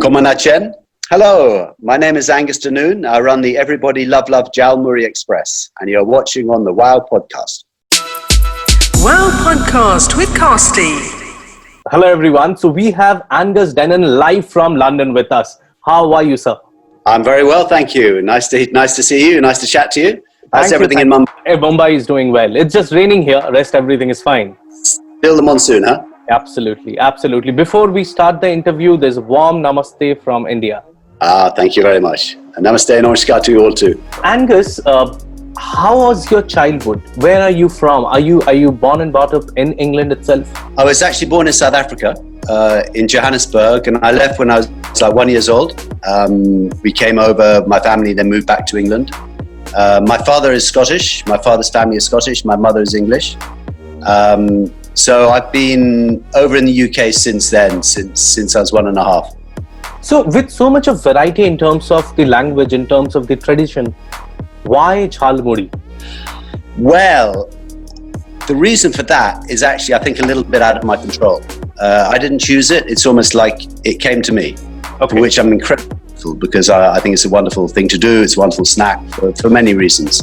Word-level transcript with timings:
Komanachen. 0.00 0.72
Hello, 1.10 1.74
my 1.78 1.98
name 1.98 2.16
is 2.16 2.30
Angus 2.30 2.56
Denoon. 2.56 3.04
I 3.04 3.20
run 3.20 3.42
the 3.42 3.58
Everybody 3.58 4.06
Love 4.06 4.30
Love 4.30 4.48
Jhalmuri 4.56 5.04
Express, 5.04 5.68
and 5.78 5.90
you're 5.90 6.04
watching 6.04 6.48
on 6.48 6.64
the 6.64 6.72
WOW 6.72 7.06
podcast. 7.12 7.64
WOW 9.04 9.28
podcast 9.44 10.16
with 10.16 10.30
Kausty. 10.30 10.96
Hello, 11.90 12.06
everyone. 12.08 12.56
So 12.56 12.70
we 12.70 12.90
have 12.92 13.26
Angus 13.30 13.74
Denoon 13.74 14.16
live 14.16 14.48
from 14.48 14.74
London 14.74 15.12
with 15.12 15.30
us. 15.30 15.58
How 15.84 16.10
are 16.14 16.22
you, 16.22 16.38
sir? 16.38 16.56
I'm 17.04 17.22
very 17.22 17.44
well, 17.44 17.68
thank 17.68 17.94
you. 17.94 18.22
Nice 18.22 18.48
to 18.48 18.64
nice 18.72 18.96
to 18.96 19.02
see 19.02 19.30
you. 19.30 19.42
Nice 19.42 19.58
to 19.58 19.66
chat 19.66 19.90
to 19.92 20.00
you. 20.00 20.22
How's 20.52 20.62
Thank 20.62 20.70
you, 20.70 20.74
everything 20.76 20.98
thank 20.98 21.12
in 21.14 21.26
Mumbai? 21.26 21.34
Eh, 21.44 21.56
Mumbai 21.56 21.92
is 21.94 22.06
doing 22.06 22.32
well. 22.32 22.56
It's 22.56 22.72
just 22.72 22.90
raining 22.92 23.20
here. 23.22 23.42
Rest 23.52 23.74
everything 23.74 24.08
is 24.08 24.22
fine. 24.22 24.56
Still 24.82 25.36
the 25.36 25.42
monsoon, 25.42 25.84
huh? 25.84 26.04
Absolutely, 26.30 26.98
absolutely. 26.98 27.50
Before 27.50 27.90
we 27.90 28.04
start 28.04 28.40
the 28.40 28.48
interview, 28.48 28.96
there's 28.96 29.16
a 29.16 29.20
warm 29.20 29.62
namaste 29.62 30.22
from 30.22 30.46
India. 30.46 30.84
Ah, 31.20 31.50
thank 31.54 31.76
you 31.76 31.82
very 31.82 32.00
much. 32.00 32.34
And 32.56 32.64
namaste 32.64 32.96
and 32.96 33.06
namaskar 33.06 33.42
to 33.42 33.52
you 33.52 33.64
all 33.64 33.72
too. 33.72 34.00
Angus, 34.22 34.80
uh, 34.86 35.18
how 35.58 35.98
was 35.98 36.30
your 36.30 36.42
childhood? 36.42 37.02
Where 37.16 37.42
are 37.42 37.50
you 37.50 37.68
from? 37.68 38.04
Are 38.04 38.20
you 38.20 38.40
are 38.42 38.54
you 38.54 38.70
born 38.70 39.00
and 39.00 39.12
brought 39.12 39.34
up 39.34 39.44
in 39.56 39.72
England 39.74 40.12
itself? 40.12 40.48
I 40.78 40.84
was 40.84 41.02
actually 41.02 41.28
born 41.28 41.48
in 41.48 41.52
South 41.52 41.74
Africa, 41.74 42.14
uh, 42.48 42.82
in 42.94 43.08
Johannesburg, 43.08 43.88
and 43.88 43.98
I 43.98 44.12
left 44.12 44.38
when 44.38 44.50
I 44.50 44.58
was 44.58 44.70
like 45.00 45.14
one 45.14 45.28
years 45.28 45.48
old. 45.48 45.74
Um, 46.06 46.70
we 46.84 46.92
came 46.92 47.18
over, 47.18 47.64
my 47.66 47.80
family 47.80 48.12
then 48.12 48.30
moved 48.30 48.46
back 48.46 48.66
to 48.66 48.78
England. 48.78 49.12
Uh, 49.74 50.00
my 50.06 50.18
father 50.18 50.52
is 50.52 50.66
Scottish. 50.66 51.26
My 51.26 51.38
father's 51.38 51.70
family 51.70 51.96
is 51.96 52.04
Scottish. 52.04 52.44
My 52.44 52.56
mother 52.56 52.82
is 52.82 52.94
English. 52.94 53.36
Um, 54.06 54.72
so 55.00 55.30
I've 55.30 55.50
been 55.52 56.24
over 56.34 56.56
in 56.56 56.64
the 56.64 56.82
UK 56.84 57.12
since 57.12 57.50
then, 57.50 57.82
since 57.82 58.20
since 58.20 58.54
I 58.56 58.60
was 58.60 58.72
one 58.72 58.86
and 58.86 58.98
a 58.98 59.04
half. 59.04 59.34
So, 60.02 60.24
with 60.24 60.50
so 60.50 60.70
much 60.70 60.88
of 60.88 61.02
variety 61.02 61.44
in 61.44 61.56
terms 61.58 61.90
of 61.90 62.14
the 62.16 62.24
language, 62.24 62.72
in 62.72 62.86
terms 62.86 63.14
of 63.14 63.26
the 63.26 63.36
tradition, 63.36 63.94
why 64.64 65.08
Jhalmuri? 65.08 65.72
Well, 66.78 67.50
the 68.46 68.54
reason 68.54 68.92
for 68.92 69.02
that 69.04 69.50
is 69.50 69.62
actually, 69.62 69.94
I 69.94 69.98
think, 69.98 70.20
a 70.20 70.26
little 70.26 70.44
bit 70.44 70.62
out 70.62 70.76
of 70.76 70.84
my 70.84 70.96
control. 70.96 71.42
Uh, 71.78 72.10
I 72.12 72.18
didn't 72.18 72.40
choose 72.40 72.70
it. 72.70 72.86
It's 72.86 73.06
almost 73.06 73.34
like 73.34 73.56
it 73.84 74.00
came 74.00 74.22
to 74.22 74.32
me, 74.32 74.56
for 74.98 75.20
which 75.20 75.38
I'm 75.38 75.52
incredibly 75.52 75.96
grateful 76.20 76.34
because 76.34 76.68
I, 76.68 76.96
I 76.96 77.00
think 77.00 77.14
it's 77.14 77.24
a 77.24 77.28
wonderful 77.28 77.68
thing 77.68 77.88
to 77.88 77.98
do. 77.98 78.22
It's 78.22 78.36
a 78.36 78.40
wonderful 78.40 78.64
snack 78.64 79.06
for, 79.10 79.34
for 79.36 79.50
many 79.50 79.74
reasons. 79.74 80.22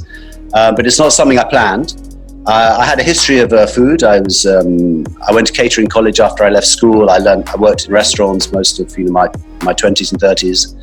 Uh, 0.54 0.72
but 0.72 0.86
it's 0.86 1.00
not 1.00 1.14
something 1.14 1.38
I 1.38 1.44
planned. 1.44 2.07
Uh, 2.48 2.78
I 2.80 2.86
had 2.86 2.98
a 2.98 3.04
history 3.04 3.40
of 3.40 3.52
uh, 3.52 3.68
food. 3.68 4.04
I 4.04 4.22
was 4.22 4.46
um, 4.46 5.06
I 5.28 5.34
went 5.34 5.48
to 5.48 5.54
catering 5.54 5.88
college 5.88 6.22
after 6.22 6.46
I 6.46 6.50
left 6.50 6.68
school. 6.68 7.10
I 7.10 7.18
learned 7.18 7.50
I 7.50 7.58
worked 7.58 7.88
in 7.88 7.92
restaurants 7.92 8.54
most 8.54 8.80
of 8.80 8.98
you 8.98 9.04
know 9.04 9.12
my 9.12 9.28
my 9.64 9.74
twenties 9.74 10.14
and 10.14 10.22
thirties. 10.22 10.74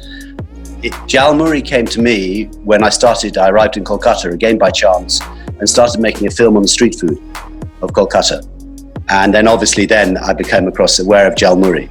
Jhalmuri 1.08 1.64
came 1.64 1.86
to 1.86 2.02
me 2.02 2.50
when 2.64 2.84
I 2.84 2.90
started. 2.90 3.38
I 3.38 3.48
arrived 3.48 3.78
in 3.78 3.84
Kolkata 3.84 4.30
again 4.30 4.58
by 4.58 4.70
chance 4.70 5.22
and 5.58 5.66
started 5.66 6.02
making 6.02 6.26
a 6.26 6.30
film 6.30 6.56
on 6.56 6.62
the 6.62 6.68
street 6.68 6.96
food 7.00 7.16
of 7.80 7.92
Kolkata. 7.92 8.46
And 9.08 9.32
then 9.32 9.48
obviously 9.48 9.86
then 9.86 10.18
I 10.18 10.34
became 10.34 10.68
across 10.68 10.98
aware 10.98 11.26
of 11.26 11.34
Jhalmuri, 11.34 11.90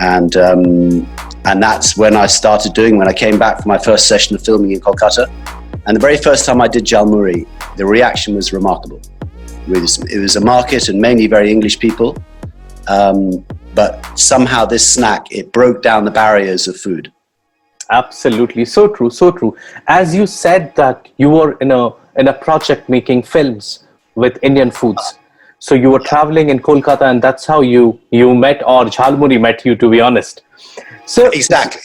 and 0.00 0.34
um, 0.38 1.06
and 1.44 1.62
that's 1.62 1.94
when 1.98 2.16
I 2.16 2.26
started 2.26 2.72
doing. 2.72 2.96
When 2.96 3.06
I 3.06 3.12
came 3.12 3.38
back 3.38 3.60
from 3.60 3.68
my 3.68 3.78
first 3.78 4.08
session 4.08 4.34
of 4.34 4.42
filming 4.42 4.70
in 4.70 4.80
Kolkata, 4.80 5.26
and 5.86 5.96
the 5.96 6.00
very 6.00 6.16
first 6.16 6.46
time 6.46 6.60
I 6.60 6.68
did 6.68 6.84
Jhalmuri, 6.84 7.46
the 7.76 7.86
reaction 7.86 8.34
was 8.34 8.52
remarkable. 8.52 9.00
It 9.68 9.80
was, 9.80 9.98
it 10.10 10.18
was 10.18 10.36
a 10.36 10.40
market 10.40 10.88
and 10.88 11.00
mainly 11.00 11.26
very 11.26 11.50
English 11.50 11.78
people, 11.78 12.16
um, 12.88 13.44
but 13.74 14.18
somehow 14.18 14.64
this 14.64 14.86
snack 14.86 15.30
it 15.30 15.52
broke 15.52 15.82
down 15.82 16.04
the 16.04 16.10
barriers 16.10 16.68
of 16.68 16.76
food. 16.76 17.12
Absolutely, 17.90 18.64
so 18.64 18.88
true, 18.88 19.10
so 19.10 19.30
true. 19.30 19.56
As 19.88 20.14
you 20.14 20.26
said 20.26 20.74
that 20.76 21.08
you 21.16 21.28
were 21.30 21.52
in 21.58 21.70
a 21.70 21.90
in 22.16 22.28
a 22.28 22.32
project 22.32 22.88
making 22.88 23.22
films 23.24 23.84
with 24.14 24.38
Indian 24.42 24.70
foods, 24.70 25.18
so 25.58 25.74
you 25.74 25.90
were 25.90 25.98
traveling 25.98 26.48
in 26.48 26.60
Kolkata, 26.60 27.02
and 27.02 27.20
that's 27.20 27.44
how 27.44 27.60
you 27.60 28.00
you 28.10 28.34
met 28.34 28.62
or 28.66 28.84
Jhalmuri 28.84 29.40
met 29.40 29.64
you. 29.66 29.76
To 29.76 29.90
be 29.90 30.00
honest, 30.00 30.42
so 31.06 31.30
Exactly. 31.30 31.82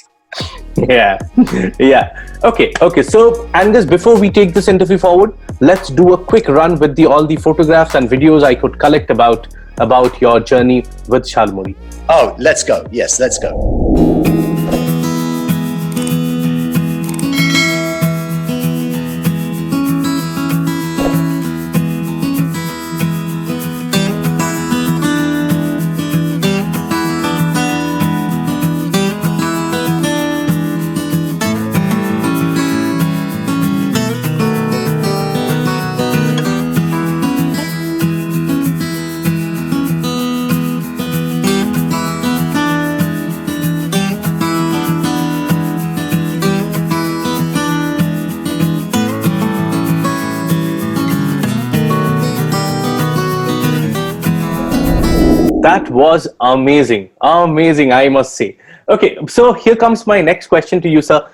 Yeah, 0.76 1.18
yeah. 1.80 2.38
Okay, 2.44 2.74
okay. 2.82 3.04
So 3.04 3.50
Angus, 3.54 3.86
before 3.86 4.20
we 4.20 4.30
take 4.30 4.54
this 4.54 4.68
interview 4.68 4.98
forward, 4.98 5.34
let's 5.60 5.90
do 5.90 6.14
a 6.14 6.18
quick 6.18 6.48
run 6.48 6.80
with 6.80 6.96
the 6.96 7.06
all 7.06 7.26
the 7.26 7.36
photographs 7.36 7.96
and 7.96 8.10
videos 8.10 8.44
I 8.44 8.56
could 8.56 8.80
collect 8.80 9.10
about 9.10 9.48
about 9.80 10.22
your 10.22 10.40
journey 10.40 10.86
with 11.08 11.24
Jhalmuri. 11.24 11.76
Oh, 12.10 12.36
let's 12.38 12.64
go. 12.64 12.86
Yes, 12.92 13.20
let's 13.20 13.38
go. 13.40 14.19
Was 55.90 56.28
amazing. 56.40 57.10
Amazing, 57.22 57.94
I 57.94 58.10
must 58.10 58.36
say. 58.36 58.58
Okay, 58.90 59.18
so 59.28 59.54
here 59.54 59.76
comes 59.76 60.06
my 60.06 60.22
next 60.22 60.48
question 60.48 60.82
to 60.82 60.90
you, 60.90 61.02
sir. 61.02 61.28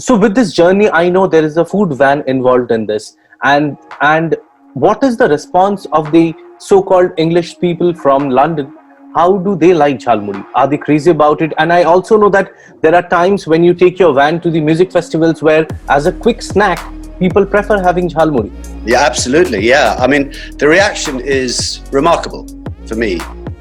So 0.00 0.16
with 0.16 0.34
this 0.34 0.52
journey, 0.52 0.90
I 0.90 1.08
know 1.08 1.26
there 1.26 1.44
is 1.44 1.56
a 1.56 1.64
food 1.64 1.92
van 1.92 2.24
involved 2.26 2.72
in 2.72 2.86
this. 2.86 3.16
And 3.42 3.76
and 4.00 4.36
what 4.74 5.02
is 5.02 5.16
the 5.16 5.28
response 5.28 5.86
of 5.92 6.10
the 6.10 6.34
so-called 6.58 7.12
English 7.16 7.58
people 7.58 7.94
from 7.94 8.30
London? 8.30 8.74
How 9.14 9.38
do 9.38 9.56
they 9.56 9.72
like 9.74 9.98
Jhalmuri? 9.98 10.44
Are 10.54 10.68
they 10.68 10.76
crazy 10.76 11.10
about 11.10 11.40
it? 11.40 11.52
And 11.58 11.72
I 11.72 11.84
also 11.84 12.16
know 12.16 12.28
that 12.30 12.52
there 12.82 12.94
are 12.94 13.08
times 13.08 13.46
when 13.46 13.64
you 13.64 13.74
take 13.74 13.98
your 13.98 14.12
van 14.12 14.40
to 14.40 14.50
the 14.50 14.60
music 14.60 14.92
festivals 14.92 15.42
where 15.42 15.66
as 15.88 16.06
a 16.06 16.12
quick 16.12 16.42
snack, 16.42 16.78
people 17.18 17.46
prefer 17.46 17.82
having 17.82 18.08
Jhalmuri. 18.08 18.52
Yeah, 18.84 19.00
absolutely. 19.00 19.66
Yeah, 19.66 19.96
I 19.98 20.06
mean, 20.06 20.32
the 20.58 20.68
reaction 20.68 21.20
is 21.20 21.80
remarkable 21.90 22.46
for 22.86 22.94
me 22.96 23.20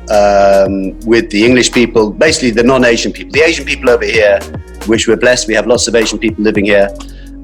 um, 0.09 0.99
with 1.01 1.29
the 1.29 1.43
English 1.45 1.71
people, 1.71 2.11
basically 2.11 2.51
the 2.51 2.63
non-Asian 2.63 3.11
people. 3.11 3.31
The 3.31 3.41
Asian 3.41 3.65
people 3.65 3.89
over 3.89 4.05
here, 4.05 4.39
which 4.85 5.07
we're 5.07 5.17
blessed, 5.17 5.47
we 5.47 5.53
have 5.53 5.67
lots 5.67 5.87
of 5.87 5.95
Asian 5.95 6.19
people 6.19 6.43
living 6.43 6.65
here. 6.65 6.89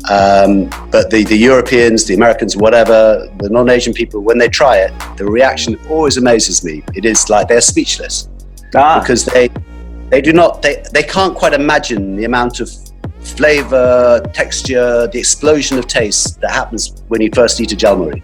Um, 0.10 0.70
but 0.92 1.10
the, 1.10 1.24
the 1.24 1.38
Europeans, 1.38 2.06
the 2.06 2.16
Americans, 2.16 2.58
whatever, 2.58 3.30
the 3.38 3.50
non-Asian 3.50 3.94
people, 3.94 4.20
when 4.22 4.38
they 4.38 4.50
try 4.50 4.78
it, 4.78 4.92
the 5.18 5.26
reaction 5.26 5.80
always 5.90 6.18
amazes 6.18 6.64
me. 6.64 6.84
It 6.94 7.06
is 7.06 7.30
like 7.30 7.48
they're 7.48 7.62
speechless 7.62 8.28
Ah, 8.76 9.00
because 9.00 9.26
they 9.26 9.50
they 10.10 10.22
do 10.22 10.34
not 10.34 10.62
they, 10.62 10.84
they 10.94 11.04
can't 11.04 11.36
quite 11.36 11.54
imagine 11.54 12.16
the 12.16 12.26
amount 12.26 12.60
of 12.60 12.70
flavor, 13.22 14.22
texture, 14.34 15.08
the 15.08 15.20
explosion 15.20 15.78
of 15.78 15.88
taste 15.88 16.42
that 16.42 16.52
happens 16.52 17.04
when 17.08 17.22
you 17.22 17.30
first 17.34 17.62
eat 17.62 17.72
a 17.72 17.76
jhalmuri. 17.76 18.22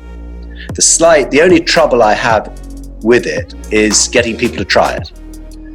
The 0.73 0.81
slight, 0.81 1.31
the 1.31 1.41
only 1.41 1.59
trouble 1.61 2.03
I 2.03 2.13
have 2.13 2.58
with 3.03 3.25
it 3.25 3.53
is 3.73 4.07
getting 4.07 4.37
people 4.37 4.57
to 4.57 4.65
try 4.65 4.93
it 4.93 5.11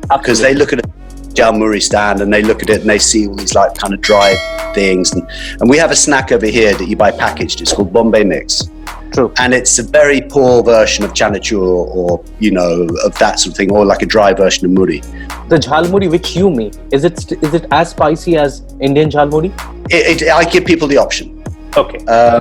because 0.08 0.40
they 0.40 0.54
look 0.54 0.72
at 0.72 0.78
a 0.78 0.88
jhalmuri 1.34 1.82
stand 1.82 2.20
and 2.20 2.32
they 2.32 2.42
look 2.42 2.62
at 2.62 2.70
it 2.70 2.80
and 2.82 2.90
they 2.90 2.98
see 2.98 3.26
all 3.26 3.34
these 3.34 3.54
like 3.54 3.74
kind 3.74 3.92
of 3.92 4.00
dry 4.00 4.34
things 4.74 5.12
and, 5.12 5.28
and 5.60 5.68
we 5.68 5.76
have 5.76 5.90
a 5.90 5.96
snack 5.96 6.30
over 6.32 6.46
here 6.46 6.74
that 6.74 6.86
you 6.88 6.96
buy 6.96 7.10
packaged. 7.10 7.60
It's 7.60 7.72
called 7.72 7.92
Bombay 7.92 8.24
Mix 8.24 8.68
true. 9.14 9.32
and 9.38 9.54
it's 9.54 9.78
a 9.78 9.82
very 9.82 10.20
poor 10.20 10.62
version 10.62 11.04
of 11.04 11.12
chanachur 11.12 11.62
or 11.62 12.22
you 12.40 12.50
know 12.50 12.86
of 13.04 13.16
that 13.18 13.38
sort 13.38 13.52
of 13.52 13.56
thing 13.56 13.70
or 13.70 13.84
like 13.84 14.02
a 14.02 14.06
dry 14.06 14.32
version 14.34 14.66
of 14.66 14.72
muri. 14.72 15.00
The 15.48 15.58
jhalmuri 15.66 16.10
which 16.10 16.36
you 16.36 16.50
make, 16.50 16.74
is 16.90 17.04
it 17.04 17.32
is 17.32 17.54
it 17.54 17.66
as 17.70 17.90
spicy 17.90 18.36
as 18.36 18.62
Indian 18.80 19.08
jhalmuri? 19.10 19.52
It, 19.90 20.22
it, 20.22 20.28
I 20.28 20.44
give 20.44 20.64
people 20.64 20.88
the 20.88 20.98
option. 20.98 21.42
Okay. 21.76 22.04
Uh, 22.06 22.40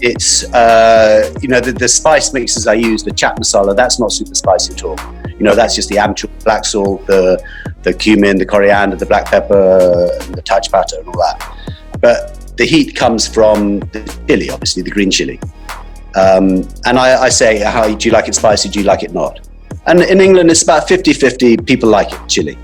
it's 0.00 0.44
uh, 0.52 1.32
you 1.40 1.48
know 1.48 1.60
the, 1.60 1.72
the 1.72 1.88
spice 1.88 2.32
mixes 2.32 2.66
I 2.66 2.74
use, 2.74 3.02
the 3.02 3.12
chat 3.12 3.36
masala. 3.36 3.74
That's 3.74 3.98
not 3.98 4.12
super 4.12 4.34
spicy 4.34 4.74
at 4.74 4.84
all. 4.84 4.98
You 5.28 5.44
know 5.44 5.54
that's 5.54 5.74
just 5.74 5.88
the 5.88 5.96
amchur, 5.96 6.30
black 6.44 6.64
salt, 6.64 7.06
the 7.06 7.42
the 7.82 7.92
cumin, 7.92 8.36
the 8.36 8.46
coriander, 8.46 8.96
the 8.96 9.06
black 9.06 9.26
pepper, 9.26 10.10
and 10.20 10.34
the 10.34 10.42
touch 10.42 10.70
pata, 10.70 10.98
and 10.98 11.08
all 11.08 11.18
that. 11.18 11.56
But 12.00 12.56
the 12.56 12.64
heat 12.64 12.94
comes 12.96 13.26
from 13.28 13.80
the 13.80 14.18
chili, 14.26 14.50
obviously 14.50 14.82
the 14.82 14.90
green 14.90 15.10
chili. 15.10 15.38
Um, 16.14 16.66
and 16.86 16.98
I, 16.98 17.24
I 17.24 17.28
say, 17.28 17.58
how 17.58 17.94
do 17.94 18.08
you 18.08 18.12
like 18.12 18.28
it 18.28 18.34
spicy? 18.34 18.70
Do 18.70 18.78
you 18.78 18.86
like 18.86 19.02
it 19.02 19.12
not? 19.12 19.46
And 19.86 20.00
in 20.00 20.20
England, 20.20 20.50
it's 20.50 20.62
about 20.62 20.88
50-50. 20.88 21.66
People 21.66 21.90
like 21.90 22.12
it 22.12 22.20
chili. 22.26 22.58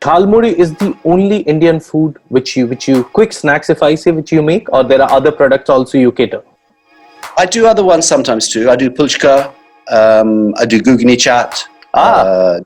Jhalmuri 0.00 0.54
is 0.54 0.74
the 0.76 0.96
only 1.04 1.40
Indian 1.40 1.78
food 1.78 2.16
which 2.28 2.56
you 2.56 2.66
which 2.66 2.88
you 2.88 3.04
quick 3.04 3.34
snacks 3.34 3.68
if 3.68 3.82
I 3.82 3.94
say 3.94 4.12
which 4.12 4.32
you 4.32 4.42
make, 4.42 4.72
or 4.72 4.82
there 4.82 5.02
are 5.02 5.10
other 5.12 5.30
products 5.30 5.68
also 5.68 5.98
you 5.98 6.10
cater. 6.10 6.42
I 7.36 7.44
do 7.44 7.66
other 7.66 7.84
ones 7.84 8.06
sometimes 8.08 8.48
too. 8.48 8.70
I 8.70 8.76
do 8.76 8.88
pulchka. 8.90 9.52
Um, 9.90 10.54
I 10.56 10.64
do 10.64 10.80
ghugni 10.80 11.18
chat. 11.20 11.62
Ah. 11.92 12.20
Uh, 12.20 12.60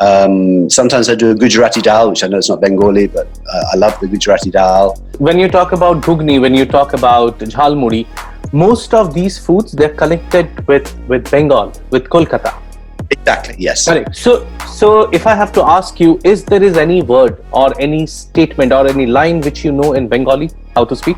um, 0.00 0.68
sometimes 0.68 1.08
I 1.08 1.14
do 1.14 1.30
a 1.30 1.34
Gujarati 1.36 1.80
dal, 1.80 2.10
which 2.10 2.24
I 2.24 2.26
know 2.26 2.38
it's 2.38 2.48
not 2.48 2.60
Bengali, 2.60 3.06
but 3.06 3.28
uh, 3.48 3.64
I 3.72 3.76
love 3.76 3.98
the 4.00 4.08
Gujarati 4.08 4.50
dal. 4.50 4.96
When 5.18 5.38
you 5.38 5.48
talk 5.48 5.70
about 5.70 6.02
ghugni, 6.02 6.40
when 6.40 6.54
you 6.54 6.66
talk 6.66 6.94
about 6.94 7.38
jhalmuri, 7.38 8.04
most 8.52 8.94
of 8.94 9.14
these 9.14 9.38
foods 9.38 9.70
they're 9.70 9.96
connected 10.02 10.66
with 10.66 10.92
with 11.06 11.30
Bengal, 11.30 11.72
with 11.90 12.08
Kolkata. 12.08 12.63
Exactly. 13.11 13.55
Yes. 13.57 13.85
Correct. 13.85 14.15
So, 14.15 14.47
so 14.67 15.09
if 15.11 15.25
I 15.25 15.33
have 15.33 15.51
to 15.53 15.63
ask 15.63 15.99
you, 15.99 16.19
is 16.23 16.45
there 16.45 16.61
is 16.61 16.77
any 16.77 17.01
word 17.01 17.43
or 17.51 17.73
any 17.79 18.05
statement 18.05 18.71
or 18.71 18.87
any 18.87 19.05
line 19.05 19.41
which 19.41 19.65
you 19.65 19.71
know 19.71 19.93
in 19.93 20.07
Bengali 20.07 20.51
how 20.75 20.85
to 20.85 20.95
speak? 20.95 21.17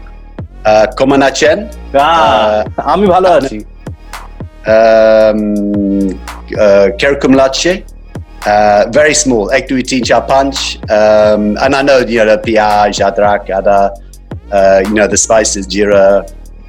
Uh, 0.63 0.88
Komanachen. 0.98 1.59
Ah, 1.94 2.63
আমি 2.94 3.06
ভালো 3.13 3.30
আছি 3.38 3.57
Um, 4.75 5.39
uh, 6.65 6.88
Kerkum 7.00 7.33
lache. 7.42 7.74
Uh, 8.45 8.86
very 9.00 9.15
small. 9.24 9.51
Ek 9.57 9.68
dui 9.69 9.83
teen 9.89 10.03
cha 10.03 10.19
punch. 10.21 10.77
Um, 10.98 11.57
and 11.63 11.71
I 11.80 11.81
know, 11.81 12.00
you 12.00 12.19
know, 12.19 12.36
the 12.36 12.38
piyaj, 12.45 12.95
adrak, 13.07 13.50
ada, 13.50 13.80
uh, 14.51 14.80
you 14.88 14.94
know, 14.94 15.07
the 15.07 15.18
spices, 15.18 15.68
jira. 15.74 16.03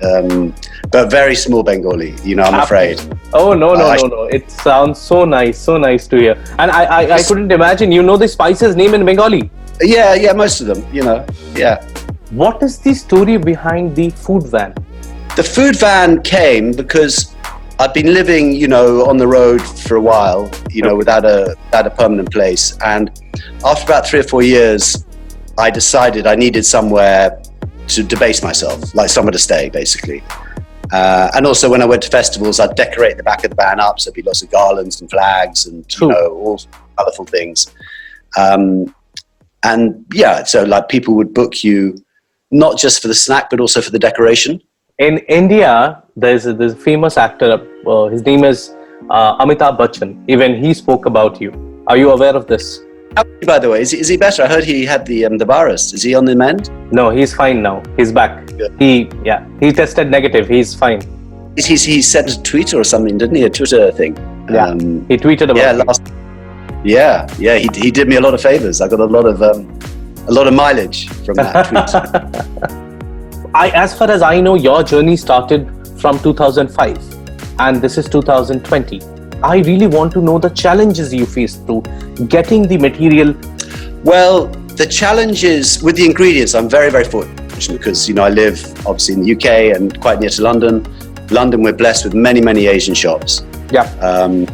um, 0.04 0.54
but 0.92 1.10
very 1.10 1.36
small 1.36 1.64
Bengali, 1.64 2.14
you 2.24 2.36
know, 2.36 2.44
I'm 2.44 2.62
afraid. 2.62 3.02
Oh 3.34 3.54
no 3.54 3.74
no 3.74 3.88
Uh, 3.88 3.96
no 3.96 4.08
no! 4.08 4.24
It 4.26 4.52
sounds 4.52 5.00
so 5.02 5.26
nice, 5.26 5.58
so 5.58 5.78
nice 5.78 6.08
to 6.08 6.18
hear. 6.18 6.36
And 6.60 6.70
I 6.72 6.84
I, 6.86 7.16
I 7.16 7.24
couldn't 7.24 7.52
imagine. 7.52 7.92
You 7.92 8.04
know 8.04 8.18
the 8.18 8.28
spices 8.28 8.76
name 8.76 8.94
in 8.94 9.06
Bengali. 9.06 9.50
Yeah, 9.82 10.14
yeah, 10.16 10.34
most 10.34 10.62
of 10.62 10.68
them, 10.68 10.86
you 10.94 11.04
know, 11.04 11.26
yeah. 11.56 11.84
What 12.32 12.62
is 12.64 12.80
the 12.80 12.94
story 12.94 13.38
behind 13.38 13.96
the 13.96 14.10
food 14.10 14.48
van? 14.48 14.74
The 15.36 15.44
food 15.44 15.80
van 15.80 16.22
came 16.24 16.72
because 16.72 17.36
I've 17.80 17.94
been 17.94 18.14
living, 18.14 18.54
you 18.54 18.68
know, 18.68 19.06
on 19.08 19.18
the 19.18 19.28
road 19.28 19.62
for 19.62 19.98
a 19.98 20.02
while, 20.02 20.50
you 20.72 20.82
know, 20.82 20.96
without 20.96 21.26
a 21.26 21.56
without 21.66 21.86
a 21.88 21.92
permanent 21.92 22.32
place. 22.32 22.78
And 22.84 23.12
after 23.64 23.86
about 23.86 24.08
three 24.08 24.20
or 24.20 24.24
four 24.24 24.42
years, 24.42 25.06
I 25.58 25.70
decided 25.70 26.26
I 26.28 26.36
needed 26.36 26.66
somewhere 26.66 27.40
to 27.88 28.04
debase 28.04 28.44
myself, 28.44 28.94
like 28.94 29.10
somewhere 29.10 29.32
to 29.32 29.40
stay, 29.40 29.70
basically. 29.70 30.24
Uh, 30.92 31.30
and 31.36 31.46
also, 31.46 31.70
when 31.70 31.82
I 31.82 31.86
went 31.86 32.02
to 32.04 32.10
festivals, 32.10 32.60
I'd 32.60 32.76
decorate 32.76 33.18
the 33.18 33.24
back 33.24 33.44
of 33.44 33.50
the 33.50 33.56
van 33.56 33.80
up, 33.80 34.00
so 34.00 34.10
there'd 34.10 34.16
be 34.16 34.22
lots 34.22 34.42
of 34.42 34.50
garlands 34.52 35.02
and 35.02 35.10
flags 35.10 35.66
and 35.66 35.88
True. 35.90 36.08
you 36.08 36.14
know 36.14 36.30
all 36.32 36.62
colourful 36.98 37.26
things. 37.26 37.74
Um, 38.38 38.94
and 39.64 40.06
yeah, 40.14 40.44
so 40.44 40.64
like 40.64 40.88
people 40.88 41.16
would 41.16 41.34
book 41.34 41.64
you 41.64 41.98
not 42.52 42.78
just 42.78 43.02
for 43.02 43.08
the 43.10 43.16
snack, 43.16 43.50
but 43.50 43.60
also 43.60 43.82
for 43.82 43.92
the 43.92 44.00
decoration. 44.00 44.62
In 45.00 45.20
India, 45.28 46.02
there's 46.16 46.46
a, 46.46 46.54
there's 46.54 46.74
a 46.74 46.78
famous 46.78 47.18
actor. 47.18 47.68
Uh, 47.86 48.06
his 48.06 48.24
name 48.24 48.44
is 48.44 48.74
uh, 49.10 49.44
Amitabh 49.44 49.78
Bachchan. 49.78 50.24
Even 50.28 50.64
he 50.64 50.74
spoke 50.74 51.06
about 51.06 51.42
you. 51.42 51.84
Are 51.88 51.98
you 51.98 52.12
aware 52.12 52.36
of 52.36 52.48
this? 52.48 52.80
By 53.46 53.60
the 53.60 53.70
way, 53.70 53.82
is, 53.82 53.94
is 53.94 54.08
he 54.08 54.18
better? 54.18 54.44
I 54.44 54.48
heard 54.48 54.64
he 54.64 54.86
had 54.86 55.06
the 55.06 55.26
um, 55.26 55.38
the 55.38 55.46
virus. 55.46 55.94
Is 55.94 56.04
he 56.04 56.16
on 56.16 56.26
the 56.26 56.36
mend? 56.36 56.70
No, 56.92 57.10
he's 57.10 57.34
fine 57.34 57.62
now. 57.62 57.82
He's 57.96 58.12
back. 58.12 58.46
Good. 58.48 58.76
He 58.80 59.10
yeah, 59.24 59.48
he 59.60 59.72
tested 59.72 60.12
negative. 60.12 60.48
He's 60.48 60.76
fine. 60.76 61.02
He, 61.56 61.76
he 61.76 62.02
sent 62.02 62.30
a 62.30 62.44
tweet 62.44 62.74
or 62.74 62.84
something, 62.84 63.18
didn't 63.18 63.36
he? 63.36 63.44
A 63.44 63.50
Twitter 63.50 63.92
thing. 63.92 64.16
Yeah. 64.52 64.68
Um, 64.68 65.08
He 65.08 65.18
tweeted 65.18 65.50
about 65.50 65.58
yeah. 65.58 65.72
Last. 65.72 66.02
Yeah, 66.84 67.28
yeah. 67.40 67.58
He, 67.58 67.68
he 67.74 67.92
did 67.92 68.08
me 68.08 68.18
a 68.18 68.22
lot 68.22 68.34
of 68.34 68.42
favors. 68.42 68.82
I 68.82 68.88
got 68.88 69.00
a 69.00 69.06
lot 69.06 69.26
of 69.26 69.42
um, 69.42 69.80
a 70.28 70.32
lot 70.32 70.48
of 70.48 70.54
mileage 70.54 71.10
from 71.26 71.36
that 71.36 71.68
tweet. 71.70 73.56
I, 73.56 73.70
as 73.70 73.98
far 73.98 74.12
as 74.12 74.22
I 74.22 74.40
know, 74.42 74.56
your 74.56 74.84
journey 74.84 75.18
started 75.18 75.68
from 76.00 76.20
2005, 76.20 77.60
and 77.60 77.82
this 77.82 77.98
is 77.98 78.08
2020. 78.10 79.02
I 79.42 79.58
really 79.60 79.88
want 79.88 80.12
to 80.14 80.22
know 80.22 80.38
the 80.38 80.50
challenges 80.50 81.14
you 81.14 81.26
faced 81.26 81.66
through 81.66 81.84
getting 82.28 82.68
the 82.68 82.78
material. 82.78 83.34
Well, 84.04 84.48
the 84.78 84.86
challenge 84.86 85.44
is 85.44 85.82
with 85.82 85.96
the 85.96 86.06
ingredients. 86.06 86.54
I'm 86.56 86.70
very, 86.70 86.90
very 86.92 87.04
fortunate 87.06 87.78
because 87.78 88.08
you 88.08 88.14
know 88.16 88.24
I 88.24 88.30
live 88.30 88.62
obviously 88.86 89.16
in 89.16 89.22
the 89.24 89.36
UK 89.36 89.76
and 89.76 90.00
quite 90.00 90.20
near 90.20 90.30
to 90.30 90.42
London. 90.42 90.86
London, 91.30 91.62
we're 91.62 91.74
blessed 91.74 92.06
with 92.06 92.14
many, 92.14 92.40
many 92.42 92.68
Asian 92.68 92.94
shops. 92.96 93.44
Yeah. 93.72 93.82
um, 94.02 94.46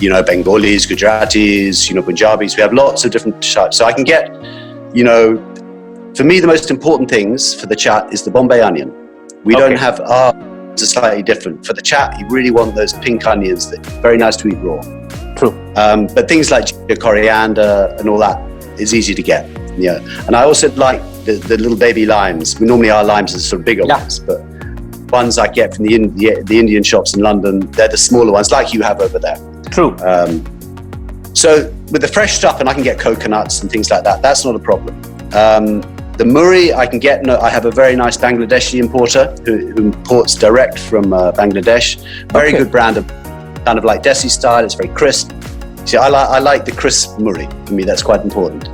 you 0.00 0.10
know, 0.10 0.22
Bengalis, 0.22 0.86
Gujaratis, 0.86 1.88
you 1.88 1.94
know, 1.94 2.02
Punjabis. 2.02 2.56
We 2.56 2.62
have 2.62 2.72
lots 2.72 3.04
of 3.04 3.10
different 3.12 3.42
types. 3.42 3.76
So 3.78 3.84
I 3.84 3.92
can 3.92 4.04
get, 4.04 4.28
you 4.94 5.04
know, 5.04 5.36
for 6.16 6.24
me, 6.24 6.40
the 6.40 6.46
most 6.46 6.70
important 6.70 7.08
things 7.08 7.54
for 7.54 7.66
the 7.66 7.76
chat 7.76 8.12
is 8.12 8.22
the 8.22 8.30
Bombay 8.30 8.60
onion. 8.60 8.92
We 9.44 9.54
Okay. 9.54 9.68
don't 9.68 9.78
have 9.78 10.00
our, 10.00 10.32
it's 10.72 10.88
slightly 10.90 11.22
different. 11.22 11.64
For 11.64 11.72
the 11.74 11.82
chat, 11.82 12.18
you 12.18 12.26
really 12.28 12.50
want 12.50 12.74
those 12.74 12.92
pink 12.92 13.26
onions 13.26 13.70
that 13.70 13.86
are 13.86 14.00
very 14.00 14.18
nice 14.18 14.36
to 14.38 14.48
eat 14.48 14.54
raw. 14.56 14.80
Um, 15.76 16.06
but 16.08 16.28
things 16.28 16.50
like 16.50 16.68
coriander 17.00 17.94
and 17.98 18.08
all 18.08 18.18
that 18.18 18.38
is 18.80 18.94
easy 18.94 19.14
to 19.14 19.22
get. 19.22 19.48
Yeah. 19.78 19.98
And 20.26 20.36
I 20.36 20.44
also 20.44 20.70
like 20.76 21.00
the, 21.24 21.32
the 21.32 21.56
little 21.58 21.76
baby 21.76 22.06
limes. 22.06 22.60
Normally 22.60 22.90
our 22.90 23.04
limes 23.04 23.34
are 23.34 23.40
sort 23.40 23.60
of 23.60 23.66
bigger 23.66 23.82
Yeah. 23.86 23.98
ones, 23.98 24.20
but 24.20 24.40
ones 25.10 25.38
I 25.38 25.48
get 25.48 25.74
from 25.74 25.86
the, 25.86 25.98
the, 25.98 26.42
the 26.44 26.58
Indian 26.58 26.82
shops 26.82 27.14
in 27.16 27.22
London, 27.22 27.60
they're 27.72 27.88
the 27.88 27.96
smaller 27.96 28.32
ones 28.32 28.50
like 28.50 28.72
you 28.72 28.82
have 28.82 29.00
over 29.00 29.18
there. 29.18 29.36
True. 29.70 29.96
Um, 30.04 30.44
so 31.34 31.72
with 31.90 32.02
the 32.02 32.08
fresh 32.08 32.34
stuff, 32.34 32.60
and 32.60 32.68
I 32.68 32.74
can 32.74 32.82
get 32.84 32.98
coconuts 32.98 33.62
and 33.62 33.70
things 33.70 33.90
like 33.90 34.04
that. 34.04 34.22
That's 34.22 34.44
not 34.44 34.54
a 34.54 34.58
problem. 34.60 34.94
Um, 35.34 35.80
the 36.16 36.24
muri 36.24 36.72
I 36.72 36.86
can 36.86 37.00
get. 37.00 37.24
No, 37.24 37.38
I 37.40 37.50
have 37.50 37.64
a 37.64 37.72
very 37.72 37.96
nice 37.96 38.16
Bangladeshi 38.16 38.78
importer 38.78 39.34
who, 39.44 39.72
who 39.72 39.76
imports 39.86 40.36
direct 40.36 40.78
from 40.78 41.12
uh, 41.12 41.32
Bangladesh. 41.32 41.96
Very 42.30 42.48
Okay. 42.50 42.58
good 42.58 42.70
brand 42.70 42.96
of 42.96 43.06
kind 43.64 43.78
of 43.78 43.84
like 43.84 44.02
Desi 44.04 44.30
style. 44.30 44.64
It's 44.64 44.74
very 44.74 44.94
crisp. 44.94 45.32
See, 45.84 45.96
I 45.98 46.08
like 46.08 46.28
I 46.28 46.38
like 46.38 46.64
the 46.64 46.72
crisp 46.72 47.18
muri. 47.18 47.46
For 47.66 47.74
me, 47.74 47.84
that's 47.84 48.02
quite 48.02 48.22
important. 48.22 48.68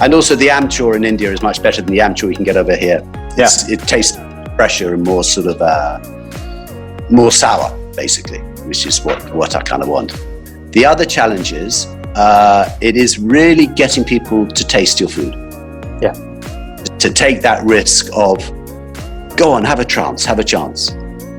And 0.00 0.14
also 0.14 0.36
the 0.36 0.48
amchur 0.48 0.94
in 0.96 1.04
India 1.04 1.32
is 1.32 1.42
much 1.42 1.62
better 1.62 1.82
than 1.82 1.92
the 1.92 1.98
amchur 1.98 2.28
you 2.28 2.34
can 2.34 2.44
get 2.44 2.56
over 2.56 2.76
here. 2.76 3.00
It's, 3.36 3.68
It 3.68 3.80
tastes 3.80 4.16
fresher 4.56 4.94
and 4.94 5.04
more 5.04 5.24
sort 5.24 5.46
of 5.46 5.62
uh, 5.62 5.98
more 7.10 7.30
sour, 7.32 7.76
basically, 7.94 8.40
which 8.66 8.86
is 8.86 9.04
what, 9.04 9.34
what 9.34 9.54
I 9.54 9.62
kind 9.62 9.82
of 9.82 9.88
want. 9.88 10.12
The 10.72 10.84
other 10.84 11.04
challenge 11.04 11.52
is 11.52 11.86
uh, 12.16 12.76
it 12.80 12.96
is 12.96 13.18
really 13.18 13.66
getting 13.66 14.04
people 14.04 14.46
to 14.46 14.64
taste 14.66 15.00
your 15.00 15.08
food. 15.08 15.34
Yeah. 16.02 16.12
To 16.98 17.12
take 17.12 17.42
that 17.42 17.64
risk 17.64 18.10
of 18.16 18.38
go 19.36 19.52
on, 19.52 19.64
have 19.64 19.78
a 19.78 19.84
chance, 19.84 20.24
have 20.24 20.40
a 20.40 20.44
chance. 20.44 20.90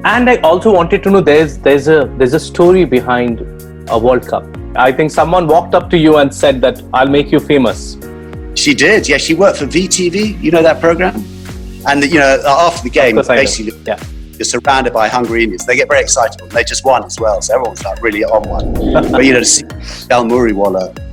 And 0.05 0.29
I 0.29 0.38
also 0.38 0.73
wanted 0.73 1.03
to 1.03 1.09
know 1.11 1.21
there's 1.21 1.57
there's 1.57 1.89
a 1.89 2.13
there's 2.17 2.33
a 2.33 2.39
story 2.39 2.85
behind 2.85 3.41
a 3.89 3.99
World 3.99 4.25
Cup. 4.25 4.45
I 4.75 4.91
think 4.91 5.11
someone 5.11 5.47
walked 5.47 5.73
up 5.73 5.89
to 5.89 5.97
you 5.97 6.17
and 6.17 6.33
said 6.33 6.61
that 6.61 6.81
I'll 6.93 7.07
make 7.07 7.31
you 7.31 7.39
famous. 7.39 7.97
She 8.55 8.73
did, 8.73 9.07
yeah. 9.07 9.17
She 9.17 9.33
worked 9.33 9.57
for 9.57 9.65
VTV, 9.65 10.41
you 10.41 10.51
know 10.51 10.61
that 10.61 10.79
program? 10.79 11.15
And, 11.88 12.03
you 12.03 12.19
know, 12.19 12.41
after 12.45 12.83
the 12.83 12.89
game, 12.89 13.17
Of 13.17 13.25
course 13.27 13.29
I 13.29 13.35
know. 13.35 13.41
basically, 13.41 13.81
Yeah. 13.85 13.99
you're 14.33 14.45
surrounded 14.45 14.93
by 14.93 15.07
hungry 15.07 15.43
Indians. 15.43 15.65
They 15.65 15.75
get 15.75 15.88
very 15.89 16.01
excited. 16.01 16.39
They 16.51 16.63
just 16.63 16.85
won 16.85 17.03
as 17.03 17.19
well, 17.19 17.41
so 17.41 17.55
everyone's 17.55 17.83
like 17.83 18.01
really 18.01 18.23
on 18.23 18.43
one. 18.49 18.73
but 19.11 19.25
you 19.25 19.33
know, 19.33 19.39
to 19.39 19.45
see 19.45 19.63
Jal 20.09 20.25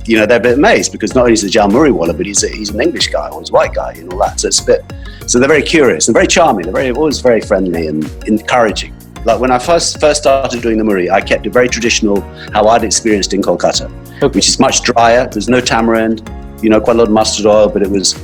you 0.07 0.15
know, 0.17 0.25
they're 0.25 0.37
a 0.37 0.41
bit 0.41 0.57
amazed 0.57 0.91
because 0.93 1.13
not 1.15 1.21
only 1.21 1.33
is 1.33 1.43
it 1.43 1.51
Jhal 1.51 1.69
Muri-Walla, 1.71 2.13
but 2.13 2.25
he's 2.25 2.43
a, 2.43 2.47
he's 2.47 2.69
an 2.69 2.79
English 2.79 3.07
guy 3.07 3.27
or 3.27 3.41
he's 3.41 3.49
a 3.49 3.53
white 3.53 3.73
guy 3.73 3.91
and 3.93 4.11
all 4.13 4.19
that. 4.19 4.39
So 4.39 4.47
it's 4.47 4.61
a 4.61 4.65
bit. 4.65 4.81
So 5.25 5.39
they're 5.39 5.49
very 5.49 5.63
curious 5.63 6.07
and 6.07 6.15
very 6.15 6.27
charming. 6.27 6.63
They're 6.63 6.73
very 6.73 6.91
always 6.91 7.19
very 7.19 7.41
friendly 7.41 7.87
and 7.87 8.05
encouraging. 8.25 8.93
Like 9.27 9.41
when 9.41 9.51
I 9.51 9.59
first 9.59 9.99
first 9.99 10.21
started 10.21 10.61
doing 10.61 10.77
the 10.77 10.85
muri, 10.85 11.09
I 11.09 11.19
kept 11.19 11.45
it 11.45 11.49
very 11.51 11.67
traditional, 11.67 12.21
how 12.53 12.65
I'd 12.69 12.85
experienced 12.85 13.33
in 13.33 13.41
Kolkata, 13.41 13.87
Okay. 14.23 14.33
which 14.37 14.47
is 14.47 14.57
much 14.57 14.83
drier. 14.83 15.27
There's 15.29 15.49
no 15.49 15.59
tamarind, 15.59 16.21
you 16.63 16.69
know, 16.69 16.79
quite 16.79 16.95
a 16.95 16.99
lot 16.99 17.09
of 17.09 17.13
mustard 17.13 17.45
oil, 17.45 17.67
but 17.67 17.81
it 17.81 17.91
was 17.91 18.15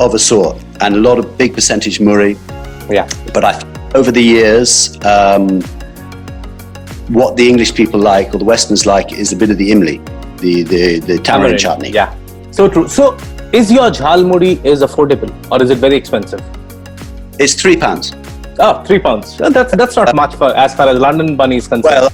of 0.00 0.12
a 0.12 0.18
sort 0.18 0.62
and 0.82 0.96
a 0.96 0.98
lot 0.98 1.18
of 1.18 1.38
big 1.38 1.54
percentage 1.54 1.98
muri 1.98 2.36
Yeah. 2.90 3.08
but 3.32 3.42
I 3.42 3.52
over 3.94 4.10
the 4.12 4.20
years, 4.22 4.98
um, 5.06 5.62
what 7.18 7.36
the 7.38 7.48
English 7.48 7.74
people 7.74 7.98
like 8.00 8.34
or 8.34 8.38
the 8.38 8.44
Westerners 8.44 8.84
like 8.84 9.12
is 9.14 9.32
a 9.32 9.36
bit 9.36 9.48
of 9.50 9.56
the 9.56 9.70
imli, 9.70 9.96
the 10.40 10.62
the, 10.64 10.98
the 10.98 11.16
tamarind 11.20 11.58
chutney. 11.58 11.88
Yeah. 11.88 12.14
So 12.50 12.68
true. 12.68 12.86
So 12.88 13.16
is 13.52 13.72
your 13.72 13.88
jhalmuri 13.90 14.62
is 14.62 14.82
affordable 14.82 15.32
or 15.50 15.62
is 15.62 15.70
it 15.70 15.78
very 15.78 15.96
expensive? 15.96 16.42
It's 17.38 17.54
three 17.54 17.78
pounds. 17.78 18.12
Oh, 18.58 18.82
three 18.84 18.98
pounds. 18.98 19.36
That's 19.36 19.74
that's 19.76 19.96
not 19.96 20.14
much 20.14 20.34
for 20.36 20.54
as 20.56 20.74
far 20.74 20.88
as 20.88 20.98
London 20.98 21.36
bunny 21.36 21.56
is 21.56 21.66
concerned. 21.68 22.10
Well, 22.10 22.12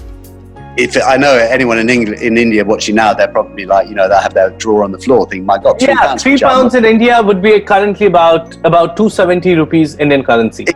if 0.77 0.97
I 1.05 1.17
know 1.17 1.37
anyone 1.37 1.79
in 1.79 1.91
England 1.91 2.23
in 2.23 2.39
India 2.39 2.65
watching 2.65 2.95
now, 2.95 3.13
they're 3.13 3.29
probably 3.29 3.67
like 3.67 3.89
you 3.89 3.95
know 3.95 4.09
they 4.09 4.17
have 4.17 4.33
their 4.35 4.51
drawer 4.51 4.85
on 4.85 4.93
the 4.93 4.99
floor, 4.99 5.27
thinking, 5.27 5.45
"My 5.45 5.59
God, 5.59 5.79
three 5.79 5.89
yeah, 5.89 6.01
pounds." 6.01 6.23
three 6.23 6.39
pounds 6.39 6.75
in 6.75 6.85
India 6.85 7.21
would 7.23 7.43
be 7.43 7.61
currently 7.61 8.07
about 8.07 8.57
about 8.65 8.97
two 8.97 9.11
seventy 9.11 9.55
rupees 9.55 9.97
Indian 9.97 10.23
currency. 10.25 10.67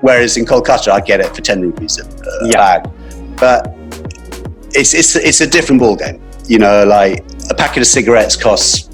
Whereas 0.00 0.36
in 0.36 0.44
Kolkata, 0.44 0.92
I 0.92 1.00
get 1.00 1.20
it 1.20 1.34
for 1.34 1.42
ten 1.42 1.60
rupees 1.60 1.98
a, 1.98 2.04
a 2.04 2.48
Yeah. 2.48 2.56
bag. 2.56 2.90
But 3.36 3.74
it's 4.72 4.94
it's 4.94 5.16
it's 5.16 5.40
a 5.40 5.46
different 5.46 5.80
ball 5.80 5.96
game. 5.96 6.20
You 6.46 6.58
know, 6.58 6.84
like 6.84 7.24
a 7.50 7.54
packet 7.54 7.80
of 7.80 7.86
cigarettes 7.86 8.36
costs, 8.36 8.88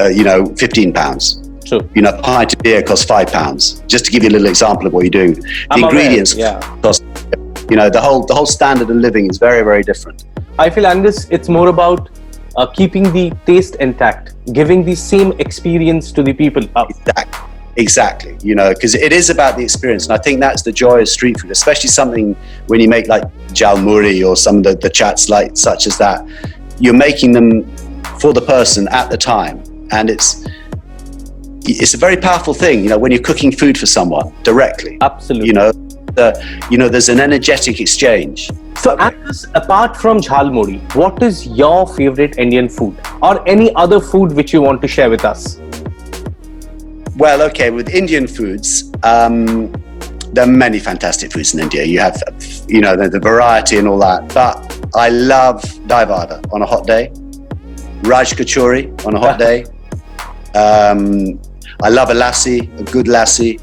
uh, 0.00 0.08
you 0.08 0.22
know, 0.24 0.46
fifteen 0.56 0.92
pounds. 0.92 1.40
True. 1.64 1.88
You 1.94 2.02
know, 2.02 2.10
a 2.10 2.22
pint 2.22 2.54
of 2.54 2.60
beer 2.60 2.82
costs 2.82 3.04
five 3.04 3.28
pounds. 3.28 3.82
Just 3.86 4.04
to 4.06 4.10
give 4.10 4.22
you 4.22 4.28
a 4.28 4.34
little 4.36 4.48
example 4.48 4.86
of 4.86 4.92
what 4.92 5.02
you're 5.02 5.10
doing, 5.10 5.34
the 5.34 5.66
I'm 5.70 5.82
aware, 5.82 5.94
ingredients 5.94 6.34
yeah. 6.34 6.60
cost. 6.82 7.04
You 7.70 7.76
know, 7.76 7.88
the 7.88 8.00
whole 8.00 8.26
the 8.26 8.34
whole 8.34 8.46
standard 8.46 8.90
of 8.90 8.96
living 8.96 9.30
is 9.30 9.38
very 9.38 9.62
very 9.62 9.82
different. 9.82 10.24
I 10.58 10.70
feel, 10.70 10.86
Angus, 10.86 11.28
it's 11.30 11.48
more 11.48 11.68
about 11.68 12.10
uh, 12.56 12.66
keeping 12.66 13.12
the 13.12 13.32
taste 13.46 13.76
intact, 13.76 14.34
giving 14.52 14.84
the 14.84 14.94
same 14.94 15.32
experience 15.40 16.12
to 16.12 16.22
the 16.22 16.32
people. 16.32 16.62
Uh, 16.76 16.86
Exactly. 16.88 17.40
Exactly. 17.76 18.38
You 18.40 18.54
know, 18.54 18.72
because 18.72 18.94
it 18.94 19.12
is 19.12 19.30
about 19.30 19.56
the 19.56 19.64
experience, 19.64 20.04
and 20.04 20.12
I 20.12 20.18
think 20.18 20.38
that's 20.38 20.62
the 20.62 20.70
joy 20.70 21.00
of 21.00 21.08
street 21.08 21.40
food, 21.40 21.50
especially 21.50 21.88
something 21.88 22.36
when 22.68 22.78
you 22.78 22.88
make 22.88 23.08
like 23.08 23.24
jhalmuri 23.48 24.24
or 24.24 24.36
some 24.36 24.58
of 24.58 24.62
the, 24.62 24.76
the 24.76 24.90
chats 24.90 25.28
like 25.28 25.56
such 25.56 25.88
as 25.88 25.98
that. 25.98 26.24
You're 26.78 26.94
making 26.94 27.32
them 27.32 27.64
for 28.20 28.32
the 28.32 28.42
person 28.42 28.86
at 28.88 29.10
the 29.10 29.18
time, 29.18 29.62
and 29.90 30.08
it's 30.08 30.46
it's 31.66 31.94
a 31.94 31.98
very 31.98 32.16
powerful 32.16 32.54
thing. 32.54 32.82
You 32.82 32.90
know, 32.90 32.98
when 32.98 33.10
you're 33.10 33.22
cooking 33.22 33.52
food 33.52 33.78
for 33.78 33.86
someone 33.86 34.32
directly. 34.42 34.98
absolutely. 35.00 35.48
You 35.48 35.54
know, 35.54 35.72
the 35.72 36.66
you 36.70 36.78
know, 36.78 36.88
there's 36.88 37.08
an 37.08 37.20
energetic 37.20 37.80
exchange. 37.80 38.50
So, 38.76 38.96
apart 39.54 39.96
from 39.96 40.20
jhalmuri, 40.20 40.94
what 40.94 41.22
is 41.22 41.46
your 41.46 41.86
favorite 41.86 42.38
Indian 42.38 42.68
food, 42.68 42.96
or 43.22 43.46
any 43.48 43.74
other 43.74 44.00
food 44.00 44.32
which 44.32 44.52
you 44.52 44.62
want 44.62 44.82
to 44.82 44.88
share 44.88 45.10
with 45.10 45.24
us? 45.24 45.58
Well, 47.16 47.42
okay, 47.42 47.70
with 47.70 47.94
Indian 47.94 48.26
foods, 48.26 48.90
um, 49.04 49.72
there 50.32 50.44
are 50.44 50.50
many 50.50 50.80
fantastic 50.80 51.32
foods 51.32 51.54
in 51.54 51.60
India. 51.60 51.84
You 51.84 52.00
have, 52.00 52.20
you 52.68 52.80
know, 52.80 52.96
the, 52.96 53.08
the 53.08 53.20
variety 53.20 53.78
and 53.78 53.86
all 53.86 53.98
that. 54.00 54.34
But 54.34 54.88
I 54.94 55.08
love 55.10 55.62
daivada 55.86 56.52
on 56.52 56.62
a 56.62 56.66
hot 56.66 56.86
day, 56.86 57.12
raj 58.02 58.32
kachori 58.32 59.06
on 59.06 59.14
a 59.14 59.20
hot 59.20 59.38
day. 59.46 59.64
Um, 60.58 61.40
I 61.82 61.88
love 61.88 62.10
a 62.10 62.14
lassi, 62.14 62.60
a 62.78 62.84
good 62.84 63.06
lassi. 63.06 63.60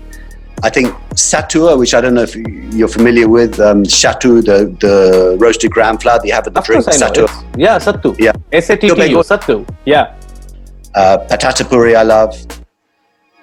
I 0.63 0.69
think 0.69 0.93
satua, 1.15 1.77
which 1.77 1.93
I 1.95 2.01
don't 2.01 2.13
know 2.13 2.21
if 2.21 2.35
you're 2.35 2.87
familiar 2.87 3.27
with, 3.27 3.59
um, 3.59 3.83
shatu, 3.83 4.45
the, 4.45 4.75
the 4.79 5.37
roasted 5.39 5.71
gram 5.71 5.97
flour 5.97 6.19
that 6.19 6.25
you 6.27 6.33
have 6.33 6.45
at 6.45 6.53
the 6.53 6.59
Of 6.59 6.65
drink. 6.65 6.83
course, 6.83 7.01
I 7.01 7.07
know. 7.07 7.13
satua. 7.13 7.57
Yeah, 7.57 7.77
sattu. 7.79 8.15
Yeah. 8.19 8.33
S-A-T-T-U, 8.51 9.17
sattu. 9.23 9.67
Yeah. 9.85 10.15
Uh, 10.93 11.17
patata 11.29 11.67
puri, 11.67 11.95
I 11.95 12.03
love. 12.03 12.35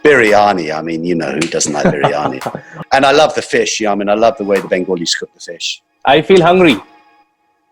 Biryani, 0.04 0.72
I 0.76 0.80
mean, 0.80 1.02
you 1.04 1.16
know, 1.16 1.32
who 1.32 1.40
doesn't 1.40 1.72
like 1.72 1.86
biryani? 1.86 2.40
and 2.92 3.04
I 3.04 3.10
love 3.10 3.34
the 3.34 3.42
fish. 3.42 3.80
Yeah, 3.80 3.90
I 3.92 3.94
mean, 3.96 4.08
I 4.08 4.14
love 4.14 4.38
the 4.38 4.44
way 4.44 4.60
the 4.60 4.68
Bengalis 4.68 5.16
cook 5.16 5.34
the 5.34 5.40
fish. 5.40 5.82
I 6.04 6.22
feel 6.22 6.40
hungry. 6.40 6.76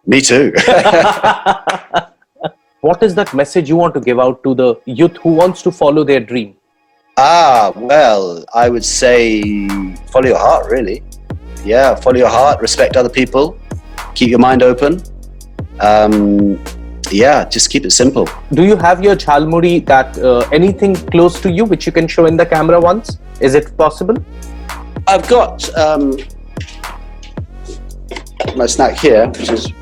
Me 0.06 0.20
too. 0.20 0.52
What 2.80 3.02
is 3.02 3.14
that 3.16 3.34
message 3.34 3.68
you 3.68 3.76
want 3.76 3.94
to 3.94 4.00
give 4.00 4.20
out 4.20 4.44
to 4.44 4.54
the 4.54 4.74
youth 4.84 5.16
who 5.16 5.30
wants 5.30 5.62
to 5.62 5.72
follow 5.72 6.04
their 6.04 6.20
dream? 6.20 6.54
Ah, 7.18 7.72
well, 7.74 8.44
I 8.54 8.68
would 8.68 8.84
say 8.84 9.40
follow 10.12 10.26
your 10.26 10.38
heart, 10.38 10.70
really. 10.70 11.02
Yeah, 11.64 11.94
follow 11.94 12.18
your 12.18 12.28
heart, 12.28 12.60
respect 12.60 12.94
other 12.94 13.08
people, 13.08 13.56
keep 14.14 14.28
your 14.28 14.38
mind 14.38 14.62
open. 14.62 15.02
Um, 15.80 16.62
yeah, 17.10 17.48
just 17.48 17.70
keep 17.70 17.86
it 17.86 17.92
simple. 17.92 18.28
Do 18.52 18.64
you 18.64 18.76
have 18.76 19.02
your 19.02 19.16
Jhalmuri 19.16 19.86
that 19.86 20.18
uh, 20.18 20.46
anything 20.52 20.94
close 20.94 21.40
to 21.40 21.50
you 21.50 21.64
which 21.64 21.86
you 21.86 21.92
can 21.92 22.06
show 22.06 22.26
in 22.26 22.36
the 22.36 22.44
camera 22.44 22.78
once? 22.78 23.16
Is 23.40 23.54
it 23.54 23.74
possible? 23.78 24.16
I've 25.08 25.26
got 25.26 25.74
um, 25.74 26.18
my 28.56 28.66
snack 28.66 28.98
here, 28.98 29.26
which 29.28 29.48
is 29.48 29.72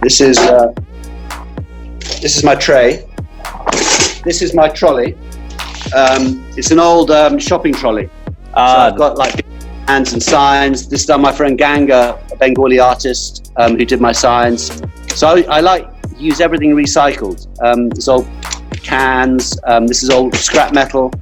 this 0.00 0.22
is 0.22 0.38
uh, 0.38 0.72
this 2.22 2.38
is 2.38 2.42
my 2.42 2.54
tray. 2.54 3.06
This 4.24 4.42
is 4.42 4.54
my 4.54 4.68
trolley. 4.68 5.14
Um, 5.96 6.44
it's 6.56 6.70
an 6.70 6.78
old 6.78 7.10
um, 7.10 7.38
shopping 7.38 7.72
trolley. 7.74 8.06
So 8.06 8.34
Ah, 8.54 8.86
I've 8.88 8.96
got 8.96 9.16
like 9.16 9.44
hands 9.88 10.12
and 10.12 10.22
signs. 10.22 10.88
This 10.88 11.00
is 11.00 11.06
done 11.06 11.22
by 11.22 11.30
my 11.30 11.36
friend 11.36 11.56
Ganga, 11.56 12.18
a 12.32 12.36
Bengali 12.36 12.78
artist 12.78 13.52
um, 13.56 13.76
who 13.76 13.84
did 13.84 14.00
my 14.00 14.12
signs. 14.12 14.70
So 15.14 15.28
I, 15.28 15.42
I 15.42 15.60
like 15.60 15.88
use 16.18 16.40
everything 16.40 16.72
recycled. 16.74 17.46
Um, 17.64 17.86
it's 17.92 18.08
old 18.08 18.28
cans. 18.82 19.58
Um, 19.64 19.86
this 19.86 20.02
is 20.02 20.10
old 20.10 20.34
scrap 20.34 20.72
metal. 20.74 21.12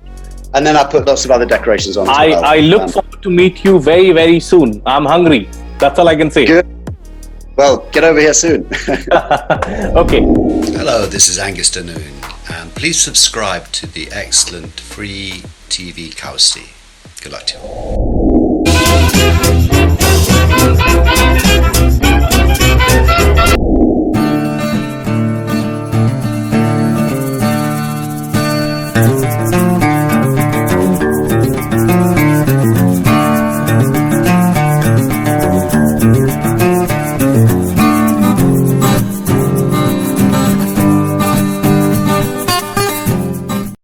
And 0.54 0.66
then 0.66 0.76
I 0.76 0.84
put 0.84 1.06
lots 1.06 1.24
of 1.24 1.30
other 1.30 1.44
decorations 1.46 1.96
on. 1.96 2.08
as 2.08 2.16
I, 2.16 2.28
well. 2.28 2.44
I 2.44 2.58
look 2.60 2.82
Um, 2.82 2.88
forward 2.88 3.22
to 3.22 3.30
meet 3.30 3.64
you 3.64 3.78
very, 3.78 4.12
very 4.12 4.40
soon. 4.40 4.82
I'm 4.86 5.04
hungry. 5.04 5.48
That's 5.78 5.98
all 5.98 6.08
I 6.08 6.16
can 6.16 6.30
say. 6.30 6.46
Good. 6.46 6.66
Well, 7.56 7.86
get 7.92 8.04
over 8.04 8.18
here 8.20 8.32
soon. 8.34 8.64
okay. 9.12 10.20
Hello, 10.78 11.06
this 11.06 11.28
is 11.28 11.38
Angus 11.38 11.70
Denoon, 11.70 12.02
and 12.50 12.74
please 12.74 13.00
subscribe 13.00 13.70
to 13.72 13.86
the 13.86 14.08
excellent 14.12 14.80
free 14.80 15.42
TV 15.68 16.14
Kausty. 16.14 16.70
Good 17.22 17.32
luck 17.32 17.46
to 17.46 17.58
you. 17.58 18.27